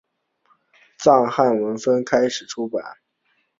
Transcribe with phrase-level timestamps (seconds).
[0.97, 2.83] 藏汉文分开出版。